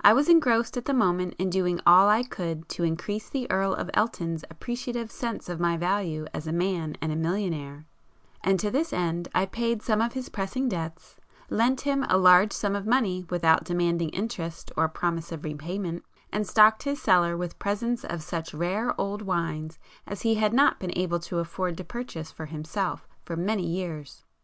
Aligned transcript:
I 0.00 0.14
was 0.14 0.28
engrossed 0.28 0.76
at 0.76 0.86
the 0.86 0.92
moment 0.92 1.36
in 1.38 1.48
doing 1.48 1.78
all 1.86 2.08
I 2.08 2.24
could 2.24 2.68
to 2.70 2.82
increase 2.82 3.28
the 3.28 3.48
Earl 3.48 3.72
of 3.74 3.88
Elton's 3.94 4.44
appreciative 4.50 5.12
sense 5.12 5.48
of 5.48 5.60
my 5.60 5.76
value 5.76 6.26
as 6.34 6.48
a 6.48 6.52
man 6.52 6.96
and 7.00 7.12
a 7.12 7.16
millionaire, 7.16 7.86
and 8.42 8.58
to 8.58 8.72
this 8.72 8.92
end 8.92 9.28
I 9.32 9.46
paid 9.46 9.80
some 9.80 10.00
of 10.00 10.14
his 10.14 10.28
pressing 10.28 10.68
debts, 10.68 11.18
lent 11.50 11.82
him 11.82 12.04
a 12.08 12.18
large 12.18 12.52
sum 12.52 12.74
of 12.74 12.84
money 12.84 13.24
without 13.30 13.62
demanding 13.62 14.08
interest 14.08 14.72
or 14.76 14.88
promise 14.88 15.30
of 15.30 15.44
repayment, 15.44 16.04
and 16.32 16.48
stocked 16.48 16.82
his 16.82 17.00
cellar 17.00 17.36
with 17.36 17.60
presents 17.60 18.04
of 18.04 18.22
such 18.24 18.52
rare 18.52 18.92
old 19.00 19.22
wines 19.22 19.78
as 20.04 20.22
he 20.22 20.34
had 20.34 20.52
not 20.52 20.80
been 20.80 20.98
able 20.98 21.20
to 21.20 21.38
afford 21.38 21.76
to 21.76 21.84
purchase 21.84 22.32
for 22.32 22.46
himself 22.46 23.06
for 23.22 23.36
many 23.36 23.64
years. 23.68 24.24